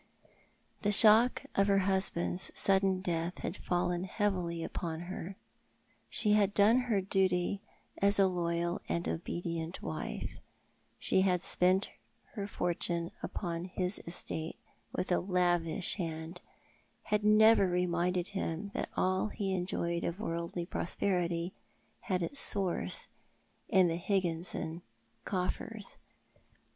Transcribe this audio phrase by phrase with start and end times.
[0.81, 5.35] The shock of her husband's sudden death had fallen heavily upon her.
[6.09, 7.61] She had done her duty
[7.99, 10.39] as a loyal and obedient wife.
[10.97, 11.91] She had spent
[12.33, 14.57] her fortune upon his estate
[14.91, 16.41] with a lavish hand,
[17.13, 21.53] had never remindel him that all lie eujoyed of worldly prosperity
[21.99, 23.07] had its source
[23.69, 24.81] in the Iligginson
[25.27, 25.97] coflfers.